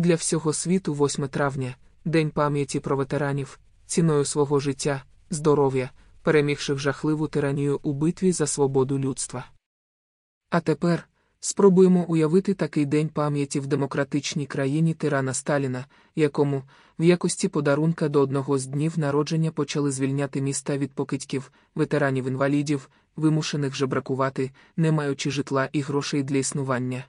Для 0.00 0.14
всього 0.14 0.52
світу 0.52 0.94
8 0.94 1.28
травня, 1.28 1.76
День 2.04 2.30
пам'яті 2.30 2.80
про 2.80 2.96
ветеранів, 2.96 3.60
ціною 3.86 4.24
свого 4.24 4.60
життя, 4.60 5.04
здоров'я, 5.30 5.90
перемігших 6.22 6.78
жахливу 6.78 7.28
тиранію 7.28 7.80
у 7.82 7.92
битві 7.92 8.32
за 8.32 8.46
свободу 8.46 8.98
людства. 8.98 9.46
А 10.50 10.60
тепер 10.60 11.08
спробуємо 11.40 12.04
уявити 12.08 12.54
такий 12.54 12.86
день 12.86 13.08
пам'яті 13.08 13.60
в 13.60 13.66
демократичній 13.66 14.46
країні 14.46 14.94
тирана 14.94 15.34
Сталіна, 15.34 15.86
якому, 16.16 16.62
в 16.98 17.04
якості 17.04 17.48
подарунка 17.48 18.08
до 18.08 18.20
одного 18.20 18.58
з 18.58 18.66
днів 18.66 18.98
народження 18.98 19.50
почали 19.50 19.92
звільняти 19.92 20.40
міста 20.40 20.78
від 20.78 20.92
покидьків, 20.92 21.52
ветеранів 21.74 22.28
інвалідів, 22.28 22.90
вимушених 23.16 23.74
жебракувати, 23.74 24.50
не 24.76 24.92
маючи 24.92 25.30
житла 25.30 25.68
і 25.72 25.80
грошей 25.80 26.22
для 26.22 26.36
існування. 26.36 27.04